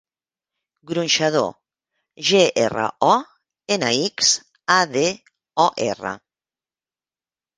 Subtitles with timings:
[0.91, 1.51] Gronxador:
[2.29, 3.11] ge, erra, o,
[3.75, 4.31] ena, ics,
[4.79, 5.07] a, de,
[5.65, 6.17] o, erra.